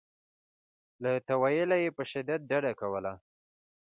[1.03, 3.13] له تأویله یې په شدت ډډه کوله.